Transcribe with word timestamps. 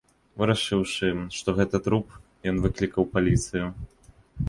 Вырашыўшы, 0.43 1.09
што 1.41 1.55
гэта 1.61 1.83
труп, 1.89 2.07
ён 2.55 2.65
выклікаў 2.67 3.11
паліцыю. 3.15 3.67